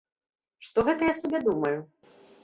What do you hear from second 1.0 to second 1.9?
я сабе думаю?